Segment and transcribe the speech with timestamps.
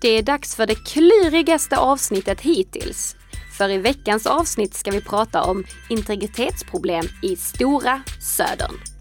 [0.00, 3.16] Det är dags för det klurigaste avsnittet hittills.
[3.58, 8.95] För i veckans avsnitt ska vi prata om integritetsproblem i Stora Södern.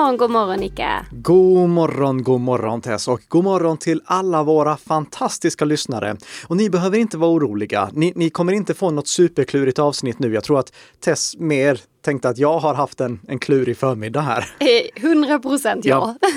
[0.00, 1.06] Morgon, god morgon Nika!
[1.10, 6.16] God morgon, god morgon Tess och god morgon till alla våra fantastiska lyssnare.
[6.46, 7.90] Och ni behöver inte vara oroliga.
[7.92, 10.34] Ni, ni kommer inte få något superklurigt avsnitt nu.
[10.34, 14.46] Jag tror att Tess mer tänkte att jag har haft en, en klurig förmiddag här.
[14.96, 16.16] 100 procent ja.
[16.22, 16.28] ja.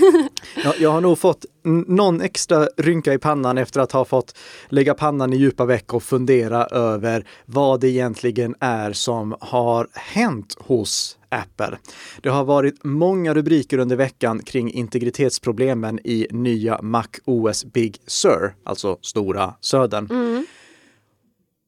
[0.64, 1.46] Jag, jag har nog fått
[1.88, 4.38] någon extra rynka i pannan efter att ha fått
[4.70, 10.56] lägga pannan i djupa veck och fundera över vad det egentligen är som har hänt
[10.60, 11.78] hos Apple.
[12.22, 18.56] Det har varit många rubriker under veckan kring integritetsproblemen i nya Mac OS Big Sur,
[18.64, 20.08] alltså Stora Södern.
[20.12, 20.46] Mm.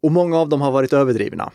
[0.02, 1.52] Och många av dem har varit överdrivna.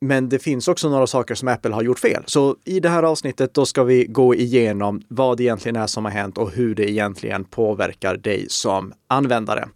[0.00, 2.22] Men det finns också några saker som Apple har gjort fel.
[2.26, 6.04] Så i det här avsnittet då ska vi gå igenom vad det egentligen är som
[6.04, 9.68] har hänt och hur det egentligen påverkar dig som användare.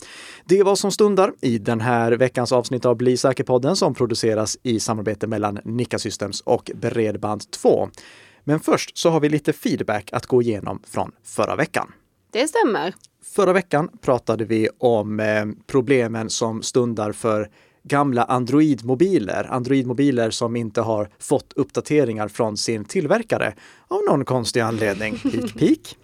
[0.45, 4.59] Det är vad som stundar i den här veckans avsnitt av Bli säker-podden som produceras
[4.63, 7.91] i samarbete mellan Nika Systems och Bredband2.
[8.45, 11.93] Men först så har vi lite feedback att gå igenom från förra veckan.
[12.33, 12.95] Det stämmer.
[13.35, 17.49] Förra veckan pratade vi om eh, problemen som stundar för
[17.83, 19.47] gamla Android-mobiler.
[19.51, 23.55] Android-mobiler som inte har fått uppdateringar från sin tillverkare
[23.89, 25.19] av någon konstig anledning.
[25.23, 25.97] Pik, pik.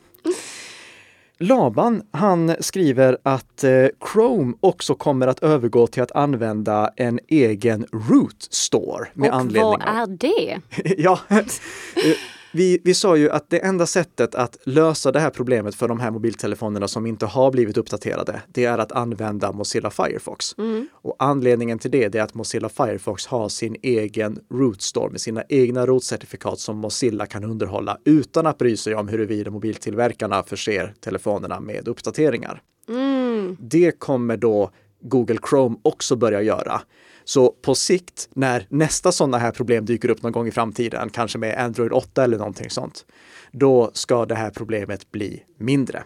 [1.41, 7.87] Laban, han skriver att eh, Chrome också kommer att övergå till att använda en egen
[7.93, 9.09] root store.
[9.15, 10.61] Med Och anledning vad är det?
[10.99, 11.21] ja,
[12.53, 16.01] vi, vi sa ju att det enda sättet att lösa det här problemet för de
[16.01, 20.59] här mobiltelefonerna som inte har blivit uppdaterade, det är att använda Mozilla Firefox.
[20.59, 20.89] Mm.
[20.93, 25.43] Och anledningen till det är att Mozilla Firefox har sin egen root store med sina
[25.49, 31.61] egna root-certifikat som Mozilla kan underhålla utan att bry sig om huruvida mobiltillverkarna förser telefonerna
[31.61, 32.63] med uppdateringar.
[32.89, 33.57] Mm.
[33.61, 34.71] Det kommer då
[35.01, 36.81] Google Chrome också börja göra.
[37.29, 41.39] Så på sikt, när nästa sådana här problem dyker upp någon gång i framtiden, kanske
[41.39, 43.07] med Android 8 eller någonting sånt,
[43.53, 46.03] då ska det här problemet bli mindre.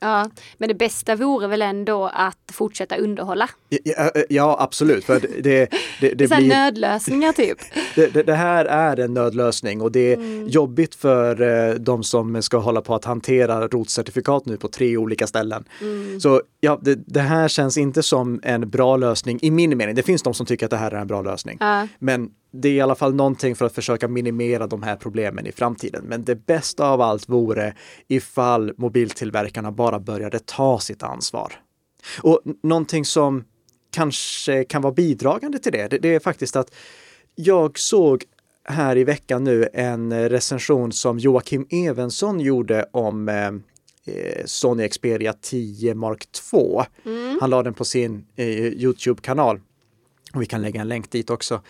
[0.00, 3.50] Ja, men det bästa vore väl ändå att fortsätta underhålla?
[3.68, 5.04] Ja, ja absolut.
[5.04, 5.68] För det, det,
[6.00, 6.48] det, det blir...
[6.48, 7.58] nödlösningar typ.
[7.94, 10.48] Det, det, här är en nödlösning och det är mm.
[10.48, 15.26] jobbigt för eh, de som ska hålla på att hantera rotcertifikat nu på tre olika
[15.26, 15.64] ställen.
[15.80, 16.20] Mm.
[16.20, 19.94] Så ja, det, här känns inte som en bra lösning i min mening.
[19.94, 21.56] Det finns de som tycker att det här är en bra lösning.
[21.60, 21.88] Ja.
[21.98, 22.30] Men
[22.60, 26.04] det är i alla fall någonting för att försöka minimera de här problemen i framtiden.
[26.04, 27.74] Men det bästa av allt vore
[28.08, 31.52] ifall mobiltillverkarna bara började ta sitt ansvar.
[32.22, 33.44] Och någonting som
[33.90, 36.74] kanske kan vara bidragande till det, det är faktiskt att
[37.34, 38.24] jag såg
[38.64, 43.46] här i veckan nu en recension som Joakim Evensson gjorde om eh,
[44.16, 46.84] eh Sony Xperia 10 Mark 2.
[47.04, 47.38] Mm.
[47.40, 49.60] Han la den på sin eh, Youtube-kanal.
[50.34, 51.62] Vi kan lägga en länk dit också.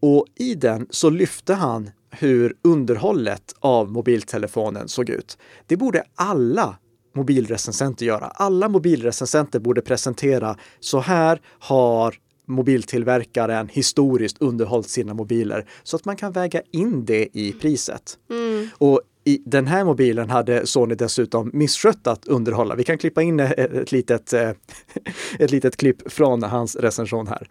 [0.00, 5.38] Och i den så lyfte han hur underhållet av mobiltelefonen såg ut.
[5.66, 6.76] Det borde alla
[7.14, 8.26] mobilrecensenter göra.
[8.26, 12.14] Alla mobilrecensenter borde presentera så här har
[12.48, 18.18] mobiltillverkaren historiskt underhållit sina mobiler så att man kan väga in det i priset.
[18.30, 18.68] Mm.
[18.78, 22.74] Och i den här mobilen hade Sony dessutom misskött att underhålla.
[22.74, 24.32] Vi kan klippa in ett litet,
[25.38, 27.48] ett litet klipp från hans recension här.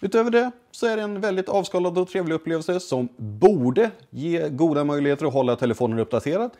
[0.00, 4.84] Utöver det så är det en väldigt avskalad och trevlig upplevelse som borde ge goda
[4.84, 6.50] möjligheter att hålla telefonen uppdaterad.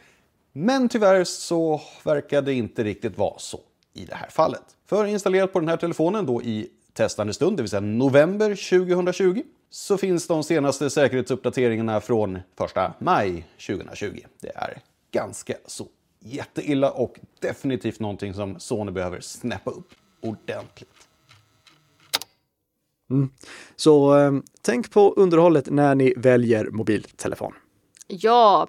[0.53, 3.61] Men tyvärr så verkar det inte riktigt vara så
[3.95, 4.63] i det här fallet.
[4.87, 8.49] För installerat på den här telefonen då i testande stund, det vill säga november
[8.81, 12.43] 2020, så finns de senaste säkerhetsuppdateringarna från 1
[12.99, 14.21] maj 2020.
[14.41, 14.79] Det är
[15.11, 15.87] ganska så
[16.21, 19.89] jätteilla och definitivt någonting som Sony behöver snäppa upp
[20.21, 21.09] ordentligt.
[23.11, 23.31] Mm.
[23.77, 24.33] Så eh,
[24.63, 27.53] tänk på underhållet när ni väljer mobiltelefon.
[28.07, 28.69] Ja,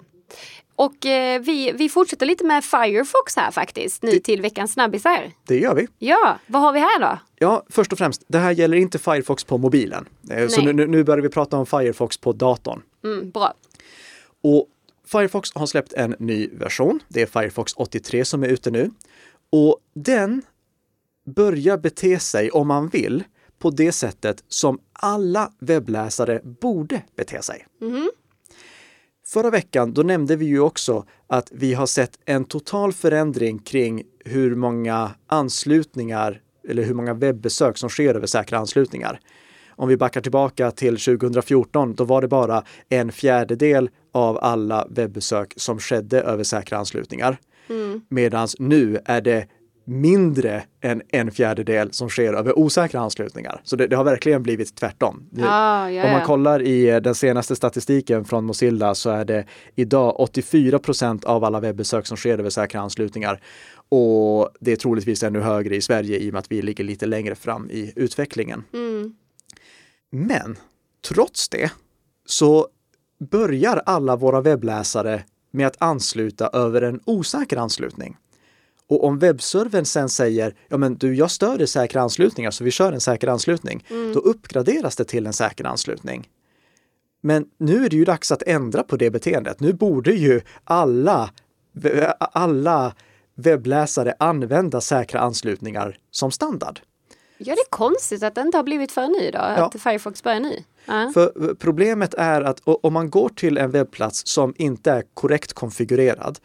[0.78, 5.32] och eh, vi, vi fortsätter lite med Firefox här faktiskt, nu det, till veckans snabbisar.
[5.46, 5.88] Det gör vi.
[5.98, 7.18] Ja, vad har vi här då?
[7.38, 10.08] Ja, först och främst, det här gäller inte Firefox på mobilen.
[10.30, 12.82] Eh, så nu, nu börjar vi prata om Firefox på datorn.
[13.04, 13.54] Mm, bra.
[14.42, 14.66] Och
[15.06, 17.00] Firefox har släppt en ny version.
[17.08, 18.90] Det är Firefox 83 som är ute nu.
[19.50, 20.42] Och den
[21.26, 23.24] börjar bete sig, om man vill,
[23.58, 27.66] på det sättet som alla webbläsare borde bete sig.
[27.80, 28.10] Mm.
[29.26, 34.02] Förra veckan, då nämnde vi ju också att vi har sett en total förändring kring
[34.24, 39.20] hur många anslutningar eller hur många webbesök som sker över säkra anslutningar.
[39.70, 45.52] Om vi backar tillbaka till 2014, då var det bara en fjärdedel av alla webbesök
[45.56, 47.38] som skedde över säkra anslutningar.
[47.68, 48.00] Mm.
[48.08, 49.46] Medan nu är det
[49.88, 53.60] mindre än en fjärdedel som sker över osäkra anslutningar.
[53.64, 55.30] Så det, det har verkligen blivit tvärtom.
[55.42, 59.44] Ah, ja, Om man kollar i eh, den senaste statistiken från Mozilla så är det
[59.74, 63.40] idag 84 procent av alla webbesök som sker över säkra anslutningar.
[63.88, 67.06] Och det är troligtvis ännu högre i Sverige i och med att vi ligger lite
[67.06, 68.64] längre fram i utvecklingen.
[68.72, 69.14] Mm.
[70.10, 70.56] Men
[71.08, 71.70] trots det
[72.26, 72.68] så
[73.30, 78.16] börjar alla våra webbläsare med att ansluta över en osäker anslutning.
[78.88, 82.92] Och om webbservern sen säger, ja men du, jag stöder säkra anslutningar så vi kör
[82.92, 84.12] en säker anslutning, mm.
[84.12, 86.28] då uppgraderas det till en säker anslutning.
[87.20, 89.60] Men nu är det ju dags att ändra på det beteendet.
[89.60, 91.30] Nu borde ju alla,
[92.18, 92.94] alla
[93.34, 96.80] webbläsare använda säkra anslutningar som standard.
[97.38, 99.44] Ja, det är konstigt att det inte har blivit för ny då, ja.
[99.44, 100.64] att Firefox börjar ny.
[100.88, 101.12] Uh.
[101.12, 106.38] För problemet är att om man går till en webbplats som inte är korrekt konfigurerad,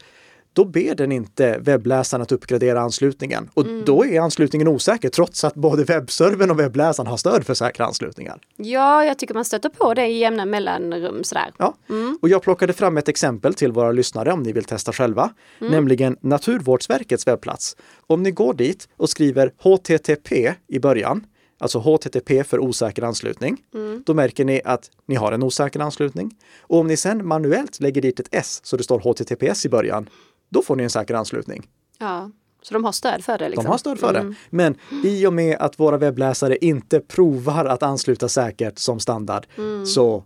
[0.54, 3.50] då ber den inte webbläsaren att uppgradera anslutningen.
[3.54, 3.84] Och mm.
[3.84, 8.40] då är anslutningen osäker trots att både webbservern och webbläsaren har stöd för säkra anslutningar.
[8.56, 11.52] Ja, jag tycker man stöter på det i jämna mellanrum sådär.
[11.58, 12.18] Ja, mm.
[12.22, 15.30] och jag plockade fram ett exempel till våra lyssnare om ni vill testa själva,
[15.60, 15.72] mm.
[15.72, 17.76] nämligen Naturvårdsverkets webbplats.
[18.06, 21.26] Om ni går dit och skriver HTTP i början,
[21.58, 24.02] alltså HTTP för osäker anslutning, mm.
[24.06, 26.36] då märker ni att ni har en osäker anslutning.
[26.60, 30.08] Och om ni sen manuellt lägger dit ett S så det står HTTPS i början,
[30.54, 31.66] då får ni en säker anslutning.
[31.98, 32.30] Ja,
[32.62, 33.48] så de har stöd för det?
[33.48, 33.64] Liksom.
[33.64, 34.28] De har stöd för mm.
[34.28, 34.36] det.
[34.50, 34.74] Men
[35.04, 39.86] i och med att våra webbläsare inte provar att ansluta säkert som standard mm.
[39.86, 40.24] så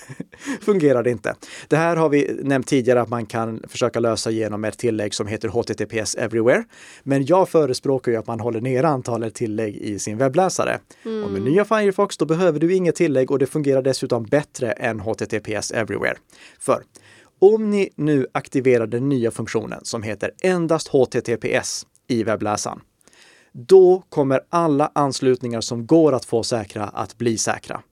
[0.60, 1.34] fungerar det inte.
[1.68, 5.26] Det här har vi nämnt tidigare att man kan försöka lösa genom ett tillägg som
[5.26, 6.64] heter HTTPS Everywhere.
[7.02, 10.78] Men jag förespråkar ju att man håller ner antalet tillägg i sin webbläsare.
[11.04, 11.24] Mm.
[11.24, 15.00] Och med nya Firefox då behöver du inget tillägg och det fungerar dessutom bättre än
[15.00, 16.16] HTTPS Everywhere.
[16.58, 16.82] För
[17.44, 22.80] om ni nu aktiverar den nya funktionen som heter endast HTTPS i webbläsaren,
[23.52, 27.82] då kommer alla anslutningar som går att få säkra att bli säkra.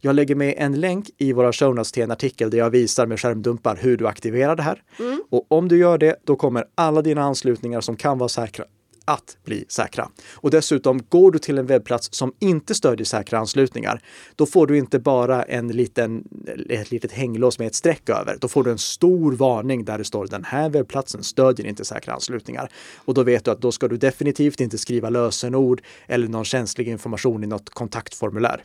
[0.00, 3.06] Jag lägger med en länk i våra show notes till en artikel där jag visar
[3.06, 4.82] med skärmdumpar hur du aktiverar det här.
[4.98, 5.22] Mm.
[5.30, 8.64] Och om du gör det, då kommer alla dina anslutningar som kan vara säkra
[9.08, 10.08] att bli säkra.
[10.34, 14.02] Och dessutom, går du till en webbplats som inte stödjer säkra anslutningar,
[14.36, 16.24] då får du inte bara en liten,
[16.68, 18.36] ett litet hänglås med ett streck över.
[18.40, 22.14] Då får du en stor varning där det står den här webbplatsen stödjer inte säkra
[22.14, 22.70] anslutningar.
[22.96, 26.88] Och då vet du att då ska du definitivt inte skriva lösenord eller någon känslig
[26.88, 28.62] information i något kontaktformulär.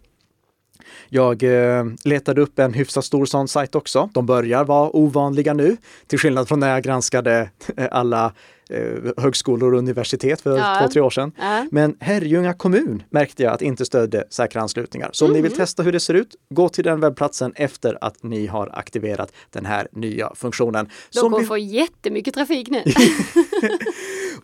[1.10, 4.10] Jag eh, letade upp en hyfsat stor sån sajt också.
[4.14, 8.34] De börjar vara ovanliga nu, till skillnad från när jag granskade eh, alla
[8.74, 10.80] eh, högskolor och universitet för ja.
[10.82, 11.32] två, tre år sedan.
[11.38, 11.66] Ja.
[11.72, 15.10] Men Herrljunga kommun märkte jag att inte stödde säkra anslutningar.
[15.14, 15.36] Så om mm.
[15.36, 15.58] ni vill mm.
[15.58, 19.66] testa hur det ser ut, gå till den webbplatsen efter att ni har aktiverat den
[19.66, 20.90] här nya funktionen.
[21.14, 21.46] De kommer vi...
[21.46, 22.84] få jättemycket trafik nu.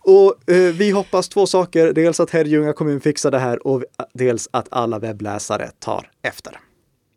[0.00, 1.92] och eh, vi hoppas två saker.
[1.92, 3.84] Dels att Herrljunga kommun fixar det här och
[4.14, 6.60] dels att alla webbläsare tar efter.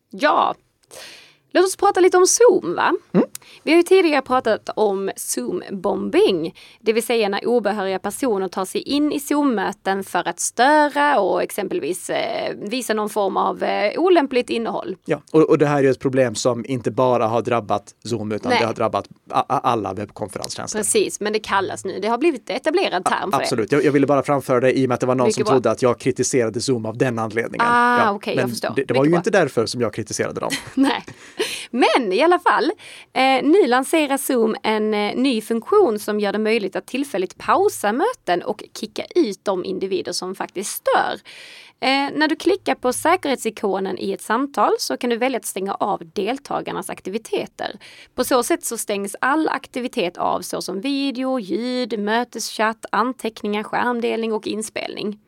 [0.09, 0.55] Ja,
[1.53, 2.75] Låt oss prata lite om Zoom.
[2.75, 2.91] va?
[3.11, 3.27] Mm.
[3.63, 8.81] Vi har ju tidigare pratat om Zoom-bombing, det vill säga när obehöriga personer tar sig
[8.81, 14.49] in i Zoom-möten för att störa och exempelvis eh, visa någon form av eh, olämpligt
[14.49, 14.95] innehåll.
[15.05, 18.49] Ja, och, och, det här är ett problem som inte bara har drabbat Zoom utan
[18.49, 18.59] Nej.
[18.59, 19.07] det har drabbat
[19.47, 20.79] alla webbkonferenstjänster.
[20.79, 24.07] Precis, men det kallas nu, det har blivit etablerad term för Absolut, jag, jag, ville
[24.07, 25.51] bara framföra det i och med att det var någon Mycket som bra.
[25.51, 27.67] trodde att jag kritiserade Zoom av den anledningen.
[27.69, 28.73] Ah, ja, okay, jag förstår.
[28.75, 29.17] Det, det var ju bra.
[29.17, 30.51] inte därför som jag kritiserade dem.
[30.73, 31.03] Nej.
[31.71, 32.71] Men i alla fall,
[33.13, 37.37] eh, Eh, nu lanserar Zoom en eh, ny funktion som gör det möjligt att tillfälligt
[37.37, 41.13] pausa möten och kicka ut de individer som faktiskt stör.
[41.79, 45.73] Eh, när du klickar på säkerhetsikonen i ett samtal så kan du välja att stänga
[45.73, 47.75] av deltagarnas aktiviteter.
[48.15, 54.47] På så sätt så stängs all aktivitet av såsom video, ljud, möteschatt, anteckningar, skärmdelning och
[54.47, 55.19] inspelning.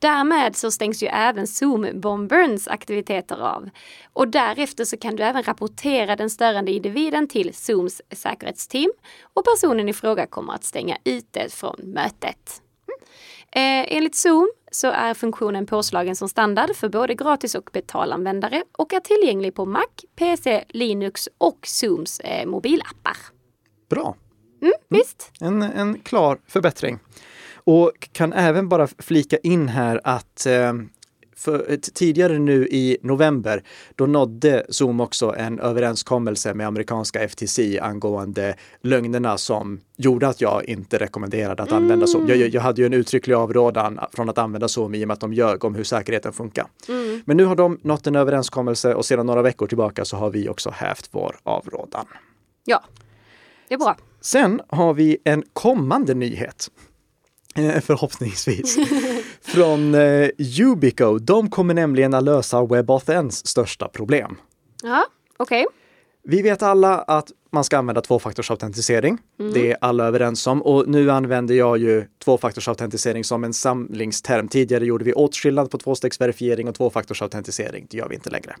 [0.00, 3.70] Därmed så stängs ju även Zoom-bomberns aktiviteter av.
[4.12, 8.92] Och därefter så kan du även rapportera den störande individen till Zooms säkerhetsteam
[9.34, 12.62] och personen i fråga kommer att stänga ute från mötet.
[13.52, 18.92] Eh, enligt Zoom så är funktionen påslagen som standard för både gratis och betalanvändare och
[18.92, 23.16] är tillgänglig på Mac, PC, Linux och Zooms eh, mobilappar.
[23.90, 24.16] Bra!
[24.62, 25.32] Mm, visst.
[25.40, 26.98] En, en klar förbättring.
[27.70, 30.72] Och kan även bara flika in här att eh,
[31.36, 33.62] för, tidigare nu i november,
[33.94, 40.64] då nådde Zoom också en överenskommelse med amerikanska FTC angående lögnerna som gjorde att jag
[40.64, 42.28] inte rekommenderade att använda Zoom.
[42.28, 45.20] Jag, jag hade ju en uttrycklig avrådan från att använda Zoom i och med att
[45.20, 46.66] de ljög om hur säkerheten funkar.
[46.88, 47.22] Mm.
[47.24, 50.48] Men nu har de nått en överenskommelse och sedan några veckor tillbaka så har vi
[50.48, 52.06] också hävt vår avrådan.
[52.64, 52.84] Ja,
[53.68, 53.96] det är bra.
[54.20, 56.68] Sen har vi en kommande nyhet.
[57.54, 58.76] Eh, Förhoppningsvis.
[59.42, 60.28] Från eh,
[60.60, 61.18] Ubico.
[61.18, 64.36] De kommer nämligen att lösa WebAuthns största problem.
[64.82, 65.04] Ja,
[65.36, 65.66] okej.
[66.22, 69.18] Vi vet alla att man ska använda tvåfaktorsautentisering.
[69.54, 74.48] Det är alla överens om och nu använder jag ju tvåfaktorsautentisering som en samlingsterm.
[74.48, 77.86] Tidigare gjorde vi åtskillnad på tvåstegsverifiering och tvåfaktorsautentisering.
[77.90, 78.56] Det gör vi inte längre.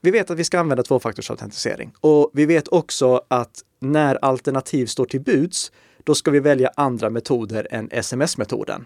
[0.00, 5.04] Vi vet att vi ska använda tvåfaktorsautentisering och vi vet också att när alternativ står
[5.04, 5.72] till buds,
[6.06, 8.84] då ska vi välja andra metoder än sms-metoden.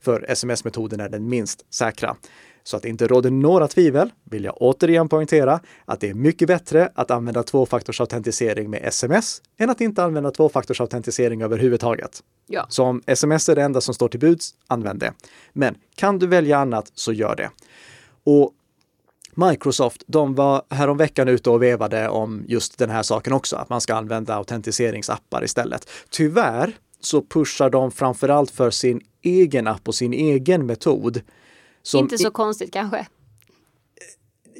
[0.00, 2.16] För sms-metoden är den minst säkra.
[2.62, 6.48] Så att det inte råder några tvivel vill jag återigen poängtera att det är mycket
[6.48, 12.22] bättre att använda tvåfaktorsautentisering med sms än att inte använda tvåfaktorsautentisering överhuvudtaget.
[12.46, 12.66] Ja.
[12.68, 15.12] Så om sms är det enda som står till buds, använd det.
[15.52, 17.50] Men kan du välja annat så gör det.
[18.24, 18.52] Och
[19.38, 23.80] Microsoft, de var häromveckan ute och vevade om just den här saken också, att man
[23.80, 25.90] ska använda autentiseringsappar istället.
[26.10, 31.20] Tyvärr så pushar de framförallt för sin egen app och sin egen metod.
[31.94, 33.06] Inte så konstigt kanske.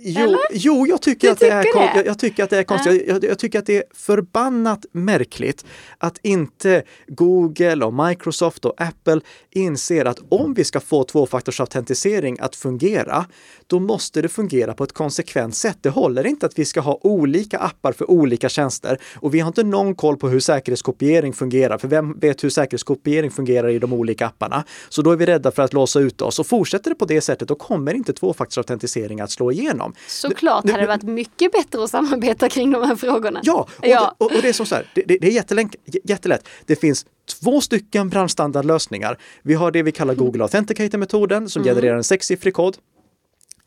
[0.01, 2.07] Jo, jo jag, tycker Du att det är, det?
[2.07, 3.05] jag tycker att det är konstigt.
[3.09, 5.65] Jag, jag tycker att det är förbannat märkligt
[5.99, 12.57] att inte Google och Microsoft och Apple inser att om vi ska få tvåfaktorsautentisering att
[12.57, 13.27] fungera,
[13.67, 15.79] då måste det fungera på ett konsekvent sätt.
[15.81, 19.49] Det håller inte att vi ska ha olika appar för olika tjänster och vi har
[19.49, 23.93] inte någon koll på hur säkerhetskopiering fungerar, för vem vet hur säkerhetskopiering fungerar i de
[23.93, 24.65] olika apparna?
[24.89, 27.21] Så då är vi rädda för att låsa ut oss och fortsätter det på det
[27.21, 29.88] sättet, då kommer inte tvåfaktorsautentisering att slå igenom.
[30.07, 33.41] Såklart Nu- hade det varit mycket bättre att samarbeta kring de här frågorna.
[33.43, 34.15] Ja, och, Ja.
[34.19, 36.49] Det, och, och det är som så här, det, det, är jättelänk, j- jättelätt.
[36.67, 37.07] Det finns
[37.43, 39.19] två stycken branschstandardlösningar.
[39.43, 42.77] Vi har det vi kallar Google Authenticator-metoden som genererar en sexsiffrig kod.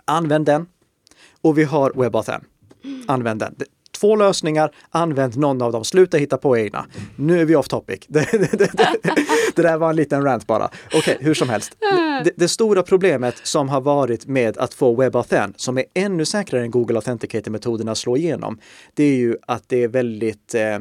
[0.06, 0.66] Använd den.
[1.42, 2.46] Och vi har WebAuthn.
[3.08, 3.56] Använd den.
[4.02, 5.84] Två lösningar, använd någon av dem.
[5.84, 6.86] Sluta hitta på egna.
[7.16, 8.00] Nu är vi off topic.
[8.08, 8.72] Det, det, det,
[9.04, 9.16] det,
[9.56, 10.70] det där var en liten rant bara.
[10.94, 11.78] Okej, hur som helst.
[12.24, 16.64] Det, det stora problemet som har varit med att få WebAuthn, som är ännu säkrare
[16.64, 18.60] än Google Authenticator-metoden att slå igenom,
[18.94, 20.80] det är ju att det är väldigt eh,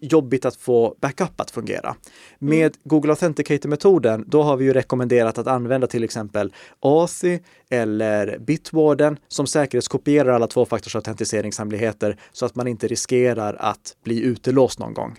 [0.00, 1.94] jobbigt att få backup att fungera.
[2.38, 7.38] Med Google Authenticator-metoden, då har vi ju rekommenderat att använda till exempel Authy
[7.70, 14.94] eller Bitwarden som säkerhetskopierar alla tvåfaktorsautentiseringshemligheter så att man inte riskerar att bli utelåst någon
[14.94, 15.16] gång.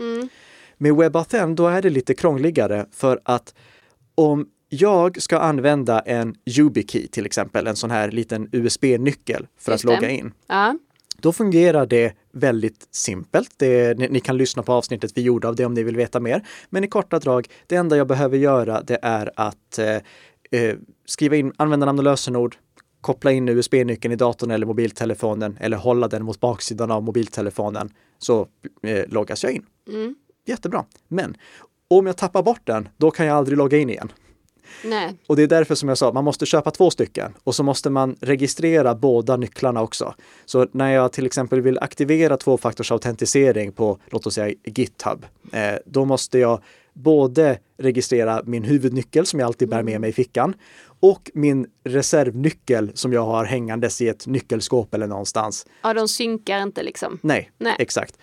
[0.77, 3.53] Med WebAuthn, då är det lite krångligare för att
[4.15, 9.85] om jag ska använda en YubiKey till exempel, en sån här liten USB-nyckel för Just
[9.85, 9.95] att det.
[9.95, 10.31] logga in.
[10.47, 10.75] Ja.
[11.23, 13.49] Då fungerar det väldigt simpelt.
[13.57, 16.19] Det, ni, ni kan lyssna på avsnittet vi gjorde av det om ni vill veta
[16.19, 16.47] mer.
[16.69, 19.95] Men i korta drag, det enda jag behöver göra det är att eh,
[20.61, 20.75] eh,
[21.05, 22.55] skriva in användarnamn och lösenord,
[23.01, 27.89] koppla in USB-nyckeln i datorn eller mobiltelefonen eller hålla den mot baksidan av mobiltelefonen
[28.19, 28.47] så
[28.81, 29.65] eh, loggas jag in.
[29.89, 30.15] Mm.
[30.45, 30.85] Jättebra.
[31.07, 31.37] Men
[31.87, 34.11] om jag tappar bort den, då kan jag aldrig logga in igen.
[34.83, 35.15] Nej.
[35.27, 37.89] Och det är därför som jag sa, man måste köpa två stycken och så måste
[37.89, 40.13] man registrera båda nycklarna också.
[40.45, 46.05] Så när jag till exempel vill aktivera tvåfaktorsautentisering på, låt oss säga GitHub, eh, då
[46.05, 46.59] måste jag
[46.93, 50.55] både registrera min huvudnyckel som jag alltid bär med mig i fickan
[50.99, 55.65] och min reservnyckel som jag har hängandes i ett nyckelskåp eller någonstans.
[55.81, 57.19] Ja, de synkar inte liksom.
[57.21, 57.75] Nej, Nej.
[57.79, 58.17] exakt.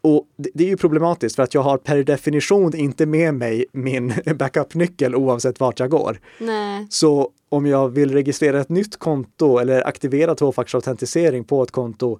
[0.00, 3.66] Och det, det är ju problematiskt för att jag har per definition inte med mig
[3.72, 6.20] min backupnyckel oavsett vart jag går.
[6.40, 6.86] Nej.
[6.90, 12.18] Så om jag vill registrera ett nytt konto eller aktivera tvåfaktorsautentisering på ett konto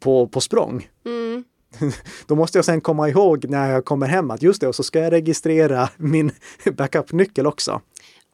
[0.00, 1.44] på, på språng, Mm.
[2.26, 4.82] då måste jag sen komma ihåg när jag kommer hem att just det, och så
[4.82, 6.30] ska jag registrera min
[6.76, 7.80] backupnyckel också.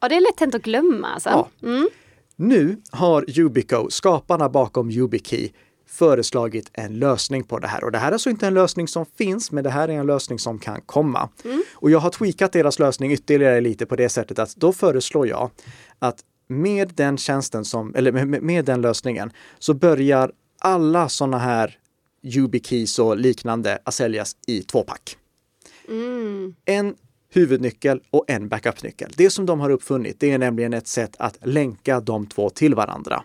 [0.00, 1.28] Ja, det är lätt hänt att glömma alltså.
[1.28, 1.48] Ja.
[1.62, 1.88] Mm.
[2.36, 5.50] Nu har Ubico, skaparna bakom YubiKey,
[5.88, 7.84] föreslagit en lösning på det här.
[7.84, 10.06] Och det här är alltså inte en lösning som finns, men det här är en
[10.06, 11.28] lösning som kan komma.
[11.72, 15.50] Och jag har tweakat deras lösning ytterligare lite på det sättet att då föreslår jag
[15.98, 21.78] att med den tjänsten som, eller med, med den lösningen, så börjar alla sådana här
[22.24, 25.16] YubiKeys och liknande att säljas i tvåpack.
[25.88, 26.54] Mm.
[26.64, 26.94] En
[27.30, 29.12] huvudnyckel och en backupnyckel.
[29.16, 32.74] Det som de har uppfunnit, det är nämligen ett sätt att länka de två till
[32.74, 33.24] varandra.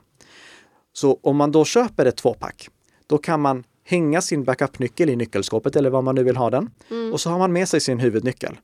[0.93, 2.69] Så om man då köper ett tvåpack,
[3.07, 6.69] då kan man hänga sin backupnyckel i nyckelskåpet eller var man nu vill ha den.
[7.13, 8.57] Och så har man med sig sin huvudnyckel.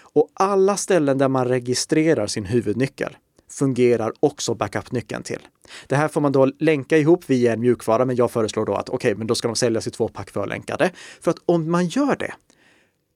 [0.00, 3.16] Och alla ställen där man registrerar sin huvudnyckel
[3.58, 5.48] fungerar också backup-nyckeln till.
[5.86, 8.88] Det här får man då länka ihop via en mjukvara, men jag föreslår då att
[8.88, 10.90] okej, okay, men då ska de säljas i två pack förlänkade.
[11.20, 12.34] För att om man gör det,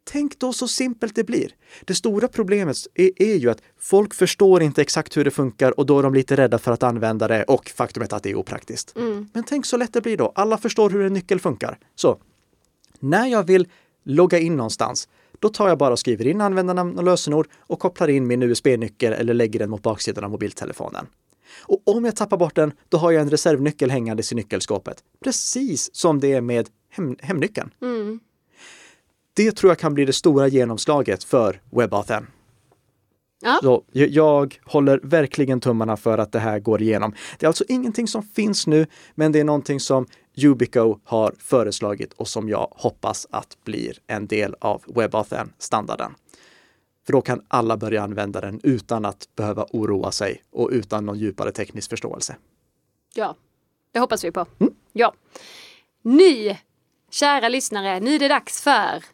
[0.05, 1.51] Tänk då så simpelt det blir.
[1.85, 5.87] Det stora problemet är, är, ju att folk förstår inte exakt hur det funkar och
[5.87, 8.97] då är de lite rädda för att använda det och faktumet att det är opraktiskt.
[8.97, 9.29] Mm.
[9.33, 10.33] Men tänk så lätt det blir då.
[10.35, 11.79] Alla förstår hur en nyckel funkar.
[11.95, 12.19] Så
[13.01, 13.69] när jag vill
[14.05, 15.09] logga in någonstans,
[15.41, 19.13] då tar jag bara och skriver in användarnamn och lösenord och kopplar in min USB-nyckel
[19.13, 21.07] eller lägger den mot baksidan av mobiltelefonen.
[21.63, 25.05] Och om jag tappar bort den, då har jag en reservnyckel hängandes i nyckelskåpet.
[25.25, 27.71] Precis som det är med hem hemnyckeln.
[27.83, 28.21] Mm.
[29.35, 32.27] Det tror jag kan bli det stora genomslaget för WebAuthn.
[33.43, 33.59] Ja.
[33.63, 37.15] Så jag håller verkligen tummarna för att det här går igenom.
[37.39, 40.07] Det är alltså ingenting som finns nu, men det är någonting som
[40.45, 46.15] Ubico har föreslagit och som jag hoppas att blir en del av WebAuthn-standarden.
[47.07, 51.19] För då kan alla börja använda den utan att behöva oroa sig och utan någon
[51.19, 52.37] djupare teknisk förståelse.
[53.15, 53.37] Ja,
[53.93, 54.47] det hoppas vi på.
[54.59, 54.75] Mm.
[54.93, 55.15] Ja.
[56.03, 56.57] Ny,
[57.11, 59.05] kära lyssnare, nu är det dags för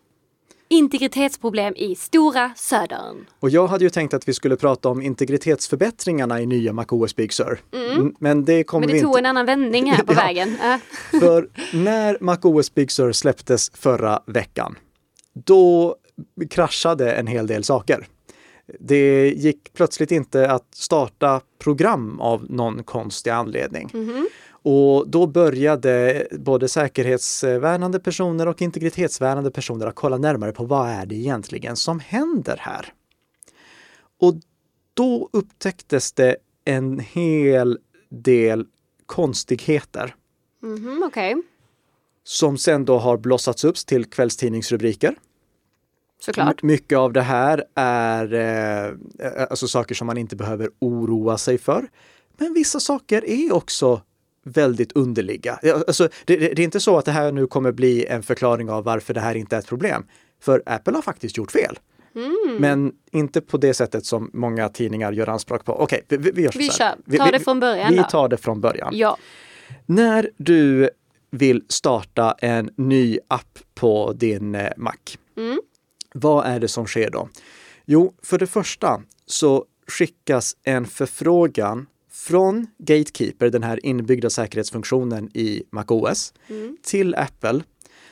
[0.68, 3.26] Integritetsproblem i Stora Södern.
[3.40, 7.32] Och jag hade ju tänkt att vi skulle prata om integritetsförbättringarna i nya MacOS Big
[7.32, 7.60] Sur.
[7.74, 8.14] Mm.
[8.18, 9.18] Men det kommer Men det tog inte...
[9.18, 10.16] en annan vändning här på ja.
[10.16, 10.56] vägen.
[11.20, 14.78] För när MacOS Big Sur släpptes förra veckan,
[15.32, 15.96] då
[16.50, 18.06] kraschade en hel del saker.
[18.80, 23.90] Det gick plötsligt inte att starta program av någon konstig anledning.
[23.94, 24.26] Mm.
[24.68, 31.06] Och då började både säkerhetsvärnande personer och integritetsvärnande personer att kolla närmare på vad är
[31.06, 32.92] det egentligen som händer här?
[34.20, 34.34] Och
[34.94, 38.66] då upptäcktes det en hel del
[39.06, 40.14] konstigheter.
[40.62, 41.34] Mm, okay.
[42.24, 45.14] Som sen då har blossats upp till kvällstidningsrubriker.
[46.20, 46.62] Såklart.
[46.62, 51.88] Mycket av det här är eh, alltså saker som man inte behöver oroa sig för.
[52.36, 54.02] Men vissa saker är också
[54.46, 55.58] väldigt underliga.
[55.86, 58.84] Alltså, det, det, är inte så att det här nu kommer bli en förklaring av
[58.84, 60.06] varför det här inte är ett problem.
[60.40, 61.78] För Apple har faktiskt gjort fel.
[62.14, 62.56] Mm.
[62.60, 65.72] Men inte på det sättet som många tidningar gör anspråk på.
[65.72, 66.72] Okej, vi, vi, vi gör så vi här.
[66.72, 67.18] Kör.
[67.18, 68.90] Ta det från början Vi tar det från början.
[68.96, 69.16] Ja.
[69.86, 70.90] När du
[71.30, 74.92] vill starta en ny app på din eh, Mac,
[75.36, 75.58] mm.
[76.14, 77.28] vad är det som sker då?
[77.84, 81.86] Jo, för det första så skickas en förfrågan
[82.26, 86.76] från Gatekeeper, den här inbyggda säkerhetsfunktionen i MacOS, mm.
[86.82, 87.62] till Apple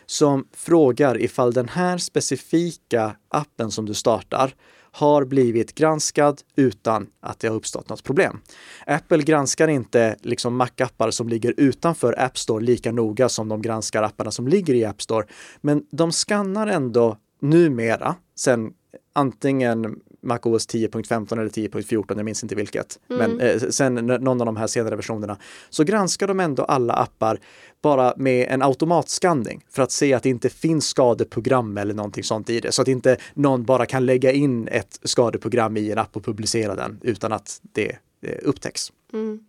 [0.07, 4.55] som frågar ifall den här specifika appen som du startar
[4.93, 8.41] har blivit granskad utan att det har uppstått något problem.
[8.87, 14.03] Apple granskar inte liksom Mac-appar som ligger utanför App Store lika noga som de granskar
[14.03, 15.27] apparna som ligger i App Store.
[15.61, 18.73] Men de skannar ändå numera, sen
[19.13, 22.99] antingen MacOS 10.15 eller 10.14, jag minns inte vilket.
[23.11, 23.31] Mm.
[23.31, 25.39] Men eh, sen någon av de här senare versionerna
[25.71, 27.41] så granskar de ändå alla appar
[27.83, 32.51] bara med en automatskanning för att se att det inte finns skadeprogram eller någonting sånt
[32.51, 32.73] i det.
[32.73, 36.75] Så att inte någon bara kan lägga in ett skadeprogram i en app och publicera
[36.75, 38.93] den utan att det eh, upptäcks.
[39.13, 39.41] Mm.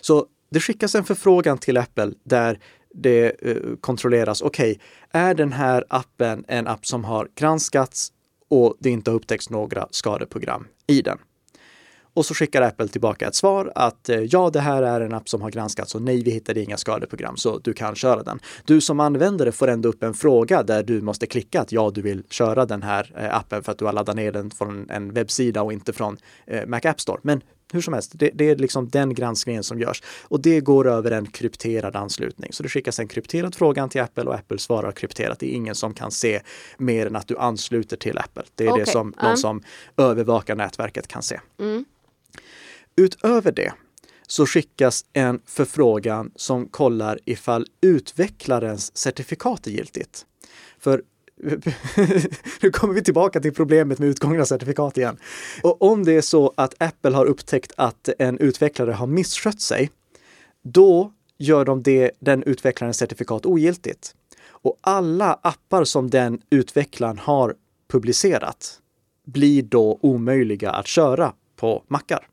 [0.00, 2.58] Så det skickas en förfrågan till Apple där
[2.94, 4.42] det eh, kontrolleras.
[4.42, 4.78] Okej, okay,
[5.22, 8.12] är den här appen en app som har granskats
[8.52, 11.18] och det inte har upptäckts några skadeprogram i den.
[12.14, 15.28] Och så skickar Apple tillbaka ett svar att eh, ja, det här är en app
[15.28, 18.40] som har granskats och nej, vi hittade inga skadeprogram så du kan köra den.
[18.64, 22.02] Du som användare får ändå upp en fråga där du måste klicka att ja, du
[22.02, 25.12] vill köra den här eh, appen för att du har laddat ner den från en
[25.12, 27.20] webbsida och inte från eh, Mac App Store.
[27.22, 30.88] Men hur som helst, det, det, är liksom den granskningen som görs och det går
[30.88, 32.52] över en krypterad anslutning.
[32.52, 35.38] Så det skickas en krypterad fråga till Apple och Apple svarar krypterat.
[35.38, 36.40] Det är ingen som kan se
[36.78, 38.42] mer än att du ansluter till Apple.
[38.54, 38.84] Det är okay.
[38.84, 39.62] det som någon som
[39.96, 41.40] övervakar nätverket kan se.
[41.60, 41.84] Mm.
[42.96, 43.72] Utöver det
[44.26, 50.26] så skickas en förfrågan som kollar ifall utvecklarens certifikat är giltigt.
[50.78, 51.02] För
[52.62, 55.16] nu kommer vi tillbaka till problemet med utgångna certifikat igen.
[55.62, 59.90] Och om det är så att Apple har upptäckt att en utvecklare har misskött sig,
[60.62, 64.14] då gör de det, den utvecklarens certifikat ogiltigt.
[64.48, 67.54] Och alla appar som den utvecklaren har
[67.88, 68.78] publicerat
[69.24, 72.26] blir då omöjliga att köra på mackar.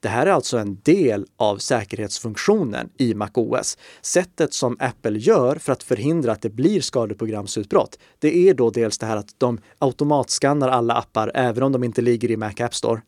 [0.00, 3.78] Det här är alltså en del av säkerhetsfunktionen i MacOS.
[4.00, 8.98] Sättet som Apple gör för att förhindra att det blir skadeprogramsutbrott, det är då dels
[8.98, 12.74] det här att de automatskannar alla appar, även om de inte ligger i Mac App
[12.74, 13.00] Store.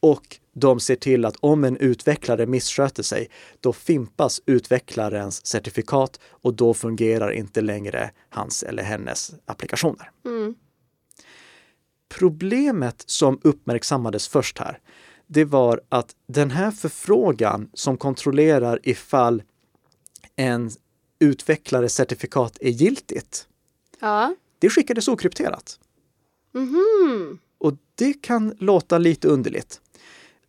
[0.00, 6.54] Och de ser till att om en utvecklare missköter sig, då fimpas utvecklarens certifikat och
[6.54, 10.10] då fungerar inte längre hans eller hennes applikationer.
[10.24, 10.54] Mm.
[12.18, 14.78] Problemet som uppmärksammades först här,
[15.32, 19.42] det var att den här förfrågan som kontrollerar ifall
[20.36, 20.70] en
[21.18, 23.46] utvecklares certifikat är giltigt,
[24.00, 24.34] Ja.
[24.58, 25.78] det skickades okrypterat.
[26.54, 27.38] Mhm.
[27.58, 29.80] Och det kan låta lite underligt.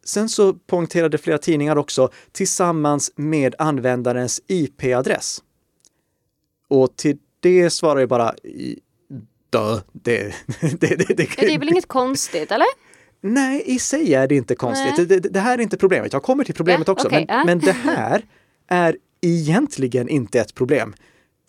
[0.03, 5.43] Sen så poängterade flera tidningar också tillsammans med användarens IP-adress.
[6.67, 8.35] Och till det svarar jag bara
[9.49, 12.67] Dö, det, det, det, det, det, det är väl inget konstigt, eller?
[13.25, 15.09] Nej, i sig är det inte konstigt.
[15.09, 16.13] Det, det, här är inte problemet.
[16.13, 17.07] Jag kommer till problemet Ja, också.
[17.07, 17.43] okej, men, ja.
[17.45, 18.25] men det här
[18.67, 20.93] är egentligen inte ett problem.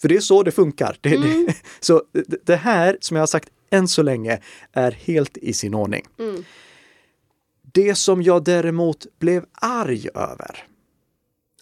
[0.01, 0.97] För det är så det funkar.
[1.01, 1.47] Det, Mm.
[1.47, 2.03] det, så
[2.45, 4.41] det- här, som jag har sagt än så länge,
[4.73, 6.05] är helt i sin ordning.
[6.19, 6.45] Mm.
[7.73, 10.65] Det som jag däremot blev arg över,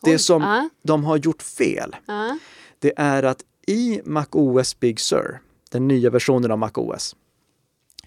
[0.03, 0.69] det Oj, som ja.
[0.83, 2.39] de har gjort fel, Ja.
[2.79, 7.17] det är att i MacOS Big Sur, den nya versionen av MacOS,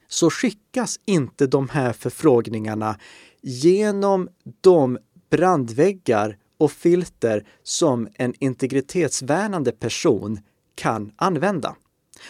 [0.08, 3.00] så skickas inte de här förfrågningarna
[3.42, 4.30] genom
[4.62, 4.98] de
[5.30, 10.40] brandväggar och filter som en integritetsvärnande person
[10.76, 11.76] kan använda.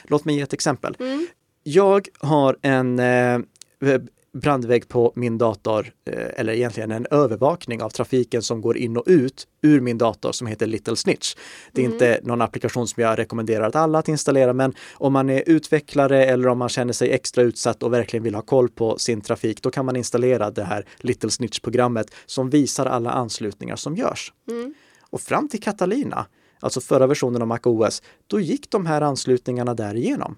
[0.03, 0.97] Låt mig ge ett exempel.
[1.63, 3.39] Jag har en eh,
[4.41, 9.03] brandvägg på min dator, eh, eller egentligen en övervakning av trafiken som går in och
[9.05, 11.35] ut ur min dator som heter Little Snitch.
[11.71, 15.29] Det är inte någon applikation som jag rekommenderar att alla att installera, men om man
[15.29, 18.97] är utvecklare eller om man känner sig extra utsatt och verkligen vill ha koll på
[18.97, 23.95] sin trafik, då kan man installera det här Little Snitch-programmet som visar alla anslutningar som
[23.95, 24.33] görs.
[25.09, 26.25] Och fram till Catalina,
[26.59, 30.37] alltså förra versionen av MacOS, då gick de här anslutningarna därigenom.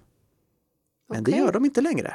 [1.08, 1.42] Men det Okej.
[1.42, 2.14] gör de inte längre.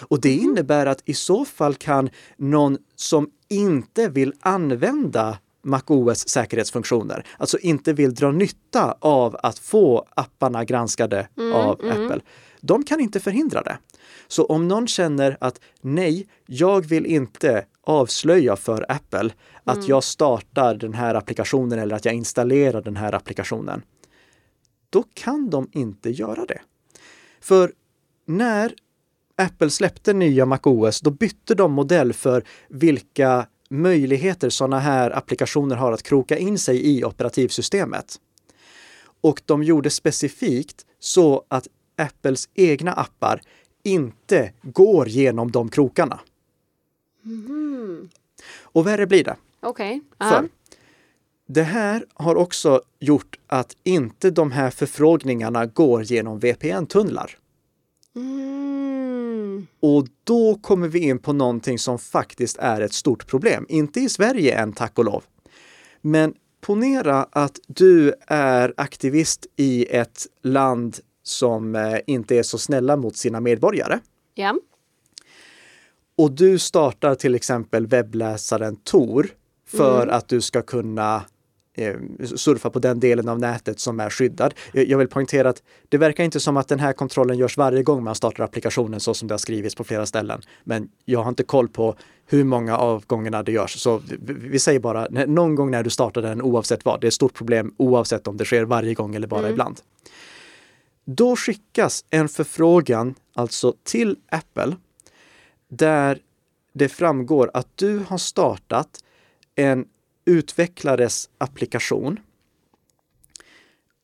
[0.00, 7.26] Och det innebär att i så fall kan någon som inte vill använda MacOS säkerhetsfunktioner,
[7.38, 12.20] alltså inte vill dra nytta av att få apparna granskade av Apple,
[12.60, 13.78] de kan inte förhindra det.
[14.28, 19.30] Så om någon känner att nej, jag vill inte avslöja för Apple
[19.64, 23.82] att jag startar den här applikationen eller att jag installerar den här applikationen,
[24.90, 26.60] då kan de inte göra det.
[27.40, 27.72] För
[28.26, 28.74] när
[29.36, 35.92] Apple släppte nya MacOS, då bytte de modell för vilka möjligheter sådana här applikationer har
[35.92, 38.16] att kroka in sig i operativsystemet.
[39.20, 43.40] Och de gjorde specifikt så att Apples egna appar
[43.82, 46.20] inte går genom de krokarna.
[48.62, 49.36] Och värre blir det.
[49.60, 50.00] Okej.
[50.18, 50.44] För Ja.
[51.46, 57.38] det här har också gjort att inte de här förfrågningarna går genom VPN-tunnlar.
[58.16, 58.93] Mm.
[59.80, 63.66] Och då kommer vi in på någonting som faktiskt är ett stort problem.
[63.68, 65.24] Inte i Sverige än, tack och lov.
[66.00, 72.96] Men ponera att du är aktivist i ett land som eh, inte är så snälla
[72.96, 73.98] mot sina medborgare.
[74.34, 74.58] Ja.
[76.16, 79.28] Och du startar till exempel webbläsaren Tor
[79.66, 81.24] för att du ska kunna
[82.36, 84.54] surfa på den delen av nätet som är skyddad.
[84.72, 88.04] Jag vill poängtera att det verkar inte som att den här kontrollen görs varje gång
[88.04, 90.42] man startar applikationen så som det har skrivits på flera ställen.
[90.64, 91.94] Men jag har inte koll på
[92.26, 93.78] hur många av gångerna det görs.
[93.78, 97.00] Så vi, säger bara någon gång när du startar den oavsett vad.
[97.00, 99.80] Det är ett stort problem oavsett om det sker varje gång eller bara ibland.
[101.04, 104.76] Då skickas en förfrågan alltså till Apple
[105.68, 106.18] där
[106.72, 108.88] det framgår att du har startat
[109.54, 109.84] en
[110.24, 112.20] utvecklares applikation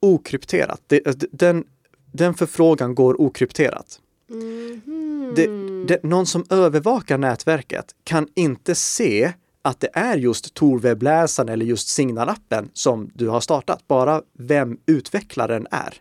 [0.00, 0.82] okrypterat.
[0.86, 1.02] Det,
[1.32, 1.64] den,
[2.12, 4.00] den förfrågan går okrypterat.
[4.28, 5.32] Mhm.
[5.36, 5.46] Det,
[5.88, 11.88] det, någon som övervakar nätverket kan inte se att det är just Tor-webbläsaren eller just
[11.88, 15.94] signalappen som du har startat, bara vem utvecklaren är.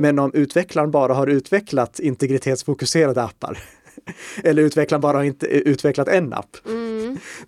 [0.00, 3.58] Men om utvecklaren bara har utvecklat integritetsfokuserade appar
[4.44, 6.56] eller utvecklaren bara har inte utvecklat en app,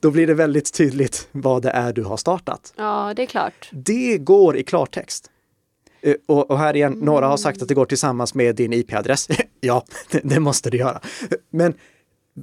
[0.00, 2.72] då blir det väldigt tydligt vad det är du har startat.
[2.76, 3.68] Ja, det är klart.
[3.72, 5.30] Det går i klartext.
[6.00, 9.28] Eh, Och, och här igen, några har sagt att det går tillsammans med din IP-adress.
[9.60, 9.84] ja,
[10.22, 11.00] det, måste det göra.
[11.50, 11.74] Men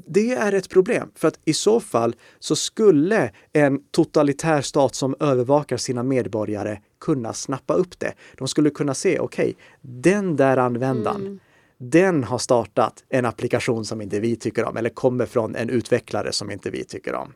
[0.07, 5.15] det är ett problem, för att i så fall så skulle en totalitär stat som
[5.19, 8.13] övervakar sina medborgare kunna snappa upp det.
[8.37, 11.39] De skulle kunna se, okej, den där användaren,
[11.81, 16.31] den har startat en applikation som inte vi tycker om eller kommer från en utvecklare
[16.31, 17.33] som inte vi tycker om.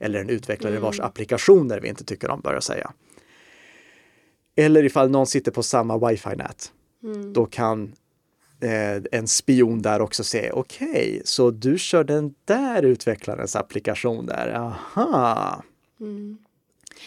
[0.00, 2.92] Eller en utvecklare vars applikationer vi inte tycker om, bör jag säga.
[4.56, 6.72] Eller ifall någon sitter på samma wifi-nät.
[7.34, 7.92] Då kan
[8.60, 14.52] eh, en spion där också se, okej, så du kör den där utvecklarens applikation där,
[14.54, 15.62] aha.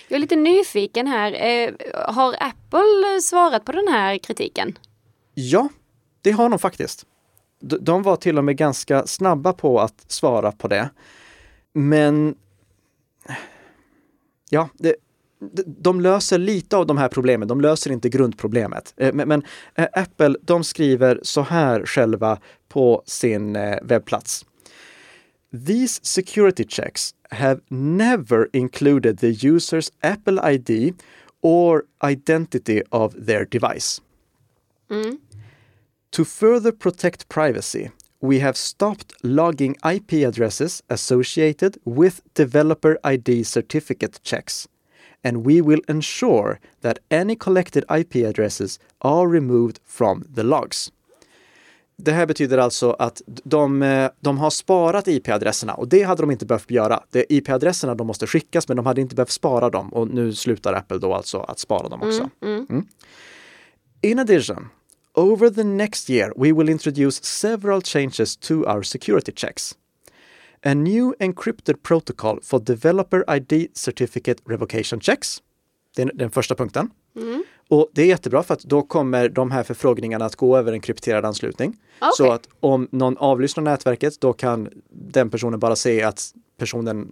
[0.07, 1.31] Jag är lite nyfiken här.
[1.31, 4.77] Eh, har Apple svarat på den här kritiken?
[5.33, 5.69] Ja,
[6.21, 7.05] det har de faktiskt.
[7.59, 10.89] De var till och med ganska snabba på att svara på det.
[11.73, 12.35] Men
[14.49, 14.95] ja, det,
[15.65, 18.93] de löser lite av de här problemen, de löser inte grundproblemet.
[18.97, 19.43] Eh, men, men
[19.75, 24.45] eh, Apple, de skriver så här själva på sin eh, webbplats.
[25.67, 30.93] These security checks have never included the user's Apple ID
[31.41, 34.01] or identity of their device.
[34.89, 35.17] Mm.
[36.11, 37.89] To further protect privacy,
[38.21, 44.67] we have stopped logging IP addresses associated with developer ID certificate checks.
[45.23, 50.91] And we will ensure that any collected IP addresses are removed from the logs.
[51.95, 56.31] Det här betyder alltså att de, eh, de har sparat IP-adresserna och det hade de
[56.31, 57.03] inte behövt göra.
[57.09, 60.73] Det IP-adresserna de måste skickas men de hade inte behövt spara dem och nu slutar
[60.73, 62.29] Apple då alltså att spara dem också.
[62.41, 62.65] Mm.
[62.69, 62.85] Mm.
[64.01, 64.67] In addition,
[65.13, 69.75] over the next year we will introduce several changes to our security checks.
[70.63, 75.41] A new encrypted protocol for developer ID certificate revocation checks.
[75.95, 76.89] Det är den första punkten.
[77.15, 77.43] Mm.
[77.69, 80.81] Och det är jättebra för att då kommer de här förfrågningarna att gå över en
[80.81, 81.69] krypterad anslutning.
[81.99, 82.11] Okay.
[82.17, 87.11] Så att om någon avlyssnar nätverket, då kan den personen bara se att personen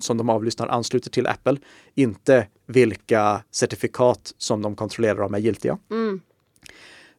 [0.00, 1.56] som de avlyssnar ansluter till Apple,
[1.94, 5.78] inte vilka certifikat som de kontrollerar om är giltiga.
[5.90, 6.20] Mm.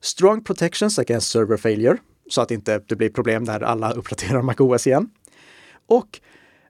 [0.02, 1.98] Strong protections against server failure,
[2.30, 5.10] så att inte det blir problem när alla uppdaterar MacOS igen.
[5.88, 6.20] Och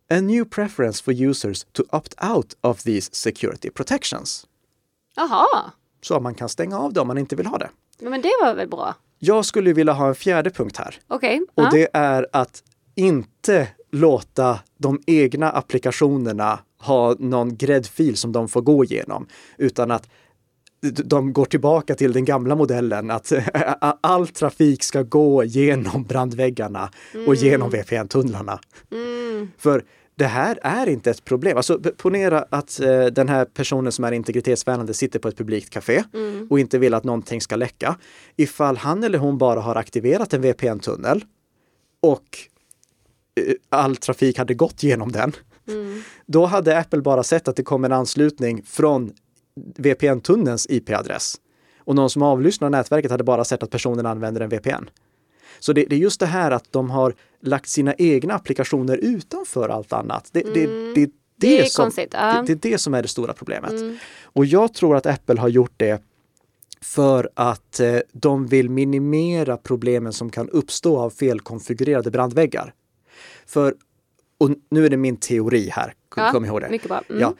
[0.09, 4.47] a new preference for users to opt out of these security protections.
[5.15, 7.69] Jaha, Så man kan stänga av det om man inte vill ha det.
[7.99, 8.95] men det var väl bra?
[9.19, 10.95] Jag skulle vilja ha en fjärde punkt här.
[11.07, 11.41] Okej.
[11.55, 11.69] Och ja.
[11.71, 12.63] det är att
[12.95, 20.09] inte låta de egna applikationerna ha någon gräddfil som de får gå igenom, utan att
[20.81, 23.31] de går tillbaka till den gamla modellen att
[24.01, 26.89] all trafik ska gå genom brandväggarna
[27.27, 28.59] och genom VPN-tunnlarna.
[28.91, 29.51] Mm.
[29.57, 29.83] För
[30.15, 31.57] det här är inte ett problem.
[31.57, 36.03] Alltså ponera att eh, den här personen som är integritetsvärnande sitter på ett publikt café
[36.13, 36.47] Mm.
[36.49, 37.97] och inte vill att någonting ska läcka.
[38.35, 41.25] Ifall han eller hon bara har aktiverat en VPN-tunnel
[42.01, 42.23] och
[43.39, 45.31] eh, all trafik hade gått genom den,
[45.69, 46.01] Mm.
[46.25, 49.11] då hade Apple bara sett att det kom en anslutning från
[49.76, 51.36] VPN-tunnelns IP-adress.
[51.80, 54.89] Och någon som avlyssnar nätverket hade bara sett att personen använder en VPN.
[55.60, 59.70] Så det, det är just det här att de har lagt sina egna applikationer utanför
[59.70, 60.30] allt annat.
[60.32, 61.63] Det, det, det, det, Mm.
[61.63, 62.43] Är som, konstigt, ja.
[62.48, 63.72] det, är det som är det stora problemet.
[63.72, 63.98] Mm.
[64.24, 66.02] Och jag tror att Apple har gjort det
[66.82, 72.74] för att eh, de vill minimera problemen som kan uppstå av felkonfigurerade brandväggar.
[73.46, 73.76] För,
[74.38, 76.67] och nu är det min teori här, kom, Ja, kom ihåg det.
[76.67, 77.22] Mm.
[77.22, 77.34] Ja,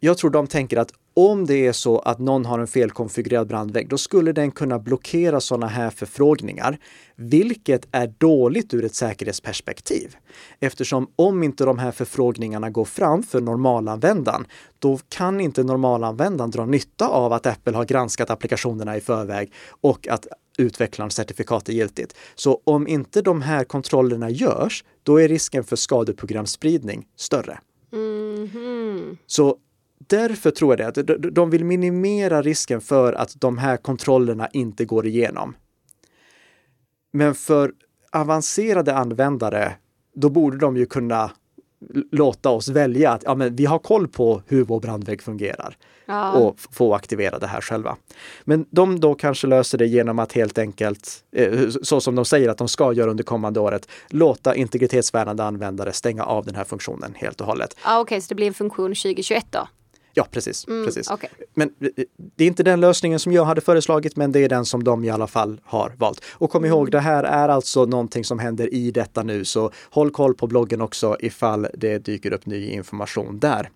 [0.00, 3.88] jag tror de tänker att om det är så att någon har en felkonfigurerad brandvägg,
[3.88, 6.78] då skulle den kunna blockera sådana här förfrågningar,
[7.16, 10.16] vilket är dåligt ur ett säkerhetsperspektiv.
[10.60, 14.46] Eftersom om inte de här förfrågningarna går fram för normalanvändaren,
[14.78, 20.08] då kan inte normalanvändaren dra nytta av att Apple har granskat applikationerna i förväg och
[20.08, 20.26] att
[20.58, 22.16] utvecklarens certifikat är giltigt.
[22.34, 27.58] Så om inte de här kontrollerna görs, då är risken för skadeprogramspridning större.
[27.92, 29.18] Mhm.
[29.26, 29.56] Så
[30.08, 34.48] därför tror jag det, att de- de vill minimera risken för att de här kontrollerna
[34.52, 35.54] inte går igenom.
[37.12, 37.72] Men för
[38.12, 39.72] avancerade användare,
[40.14, 41.30] då borde de ju kunna
[42.12, 46.32] låta oss välja att ja, men vi har koll på hur vår brandvägg fungerar Ja.
[46.32, 47.96] och få aktivera det här själva.
[48.44, 52.48] Men de då kanske löser det genom att helt enkelt, eh, så som de säger
[52.48, 57.14] att de ska göra under kommande året, låta integritetsvärnande användare stänga av den här funktionen
[57.16, 57.76] helt och hållet.
[57.84, 59.68] Ja, Okej, så det blir en funktion 2021 då?
[60.14, 60.68] Ja, precis.
[60.68, 61.10] Mm, precis.
[61.10, 61.30] okej.
[61.54, 62.04] Men eh,
[62.36, 65.04] det är inte den lösningen som jag hade föreslagit, men det är den som de
[65.04, 66.24] i alla fall har valt.
[66.30, 70.10] Och kom ihåg, det här är alltså någonting som händer i detta nu, så håll
[70.10, 73.70] koll på bloggen också ifall det dyker upp ny information där.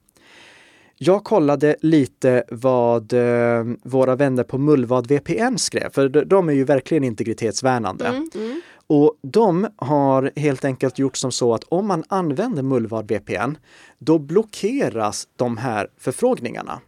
[0.96, 6.52] Jag kollade lite vad eh, våra vänner på Mullvad VPN skrev, för de, de är
[6.52, 8.06] ju verkligen integritetsvärnande.
[8.06, 8.60] Mm, mm.
[8.86, 13.56] Och de har helt enkelt gjort som så att om man använder Mullvad VPN,
[13.98, 16.80] då blockeras de här förfrågningarna.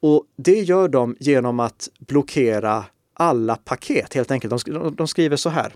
[0.00, 2.84] Och det gör de genom att blockera
[3.14, 4.66] alla paket helt enkelt.
[4.66, 5.74] De, de skriver så här.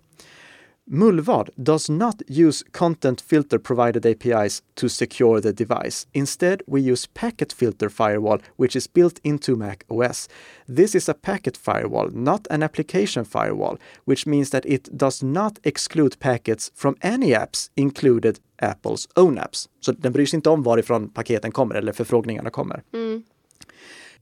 [0.90, 6.06] Mullvad does not use content filter provided APIs to secure the device.
[6.14, 10.28] Instead, we use packet filter firewall, which is built into Mac OS.
[10.66, 15.60] This is a packet firewall, not an application firewall, which means that it does not
[15.62, 19.68] exclude packets from any apps, included Apples own apps.
[19.80, 22.82] Så den bryr sig inte om varifrån paketen kommer eller förfrågningarna kommer.
[22.92, 23.22] Mm.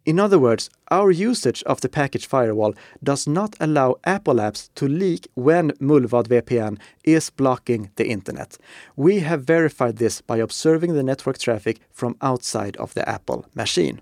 [0.08, 4.88] In other words, our usage of the package firewall does not allow Apple apps to
[4.88, 8.58] leak when Mullvad VPN is blocking the internet.
[8.96, 14.00] We have verified this by observing the network traffic from outside of the Apple machine.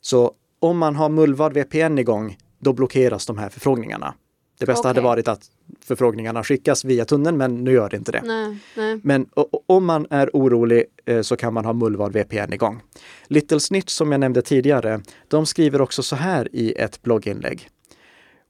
[0.00, 4.14] Så om man har Mullvad VPN igång, då blockeras de här förfrågningarna.
[4.58, 4.88] Det bästa Okej.
[4.88, 8.22] hade varit att förfrågningarna skickas via tunneln, men nu gör det inte det.
[8.24, 9.00] Nej, nej.
[9.02, 9.26] Men
[9.66, 12.82] om man är orolig eh, så kan man ha Mullvad VPN igång.
[13.26, 17.68] Little Snitch som jag nämnde tidigare, de skriver också så här i ett blogginlägg.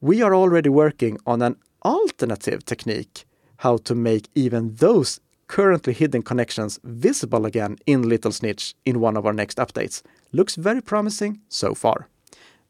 [0.01, 3.25] We are already working on an alternative technique
[3.57, 9.17] how to make even those currently hidden connections visible again in Little Snitch in one
[9.17, 10.03] of our next updates.
[10.31, 12.07] Looks very promising so far.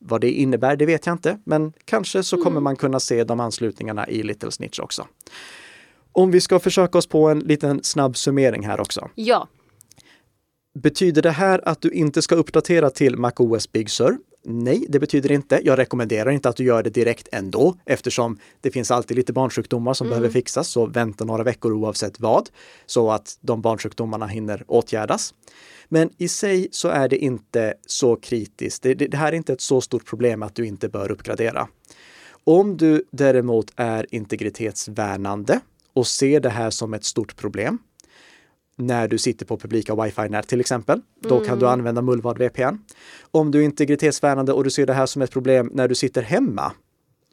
[0.06, 3.40] Vad det innebär, det vet jag inte, men kanske så kommer man kunna se de
[3.40, 5.06] anslutningarna i Little Snitch också.
[6.12, 9.10] Om vi ska försöka oss på en liten snabb summering här också.
[9.14, 9.48] Ja,
[10.78, 14.18] Betyder det här att du inte ska uppdatera till MacOS Big Sur?
[14.46, 15.60] Nej, det betyder inte.
[15.64, 19.94] Jag rekommenderar inte att du gör det direkt ändå eftersom det finns alltid lite barnsjukdomar
[19.94, 22.48] som behöver fixas, så vänta några veckor oavsett vad,
[22.86, 25.34] så att de barnsjukdomarna hinner åtgärdas.
[25.88, 28.82] Men i sig så är det inte så kritiskt.
[28.82, 31.68] Det, det, det här är inte ett så stort problem att du inte bör uppgradera.
[32.44, 35.60] Om du däremot är integritetsvärnande
[35.92, 37.78] och ser det här som ett stort problem,
[38.76, 41.00] när du sitter på publika wifi-nät till exempel.
[41.20, 42.78] Då kan du använda Mullvad VPN.
[43.30, 46.22] Om du är integritetsvärnande och du ser det här som ett problem när du sitter
[46.22, 46.72] hemma,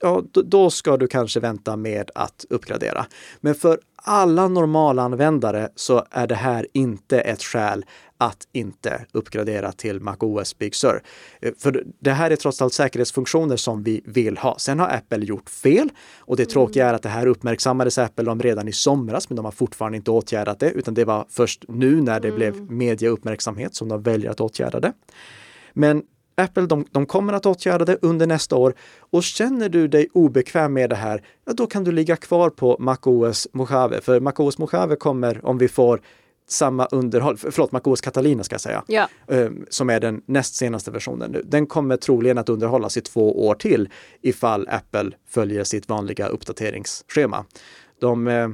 [0.01, 3.05] ja, då, ska du kanske vänta med att uppgradera.
[3.39, 7.85] Men för alla normalanvändare så är det här inte ett skäl
[8.17, 11.03] att inte uppgradera till MacOS Big Sur.
[11.41, 14.57] Eh, För det här är trots allt säkerhetsfunktioner som vi vill ha.
[14.59, 18.41] Sen har Apple gjort fel och det tråkiga är att det här uppmärksammades Apple om
[18.41, 22.01] redan i somras, men de har fortfarande inte åtgärdat det, utan det var först nu
[22.01, 24.93] när det blev mediauppmärksamhet som de väljer att åtgärda det.
[25.73, 26.03] Men
[26.41, 30.73] Apple, de, de kommer att åtgärda det under nästa år och känner du dig obekväm
[30.73, 34.01] med det här, ja, då kan du ligga kvar på MacOS Mojave.
[34.01, 36.01] För MacOS Mojave kommer, om vi får
[36.47, 39.07] samma underhåll, förlåt, MacOS Catalina ska jag säga, ja.
[39.27, 41.41] eh, som är den näst senaste versionen nu.
[41.45, 43.89] Den kommer troligen att underhållas i två år till
[44.21, 47.45] ifall Apple följer sitt vanliga uppdateringsschema.
[47.99, 48.49] De eh,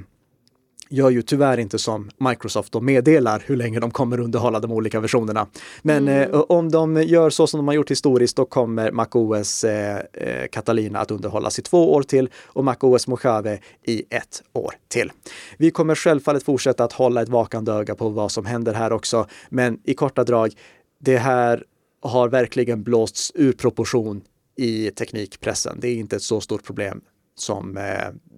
[0.89, 5.00] gör ju tyvärr inte som Microsoft och meddelar hur länge de kommer underhålla de olika
[5.00, 5.47] versionerna.
[5.82, 10.00] Men eh, om de gör så som de har gjort historiskt, då kommer MacOS eh,
[10.13, 15.12] eh, Catalina att underhållas i två år till och MacOS Mojave i ett år till.
[15.58, 19.28] Vi kommer självfallet fortsätta att hålla ett vakande öga på vad som händer här också,
[19.50, 20.54] men i korta drag,
[21.00, 21.63] det här
[22.02, 24.21] har verkligen blåsts ur proportion
[24.58, 25.78] i teknikpressen.
[25.80, 27.02] Det är inte ett så stort problem
[27.36, 27.84] som eh,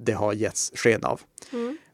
[0.06, 1.22] det har getts sken av.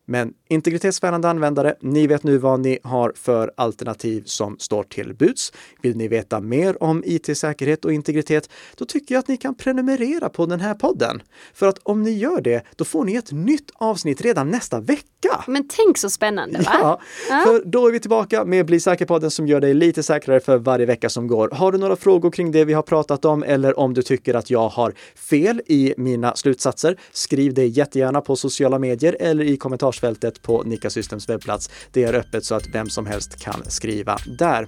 [0.05, 5.53] Men integritetsvärnande användare, ni vet nu vad ni har för alternativ som står till buds.
[5.81, 10.29] Vill ni veta mer om IT-säkerhet och integritet, då tycker jag att ni kan prenumerera
[10.29, 11.21] på den här podden.
[11.53, 15.43] För att om ni gör det, då får ni ett nytt avsnitt redan nästa vecka.
[15.47, 16.99] Men tänk så spännande va?
[17.29, 20.57] Ja, för då är vi tillbaka med Bli säker-podden som gör dig lite säkrare för
[20.57, 21.49] varje vecka som går.
[21.49, 24.49] Har du några frågor kring det vi har pratat om eller om du tycker att
[24.49, 29.57] jag har fel i mina slutsatser, skriv det jättegärna på sociala medier eller i
[29.99, 31.69] kommentarsfältet på Nika Systems webbplats.
[31.91, 34.67] Det är öppet så att vem som helst kan skriva där.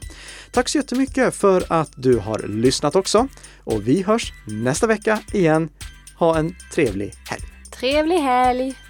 [0.52, 3.28] Tack så jättemycket för att du har lyssnat också
[3.66, 5.70] och vi hörs nästa vecka igen.
[6.20, 7.44] Ha en trevlig helg!
[7.72, 8.87] Trevlig helg!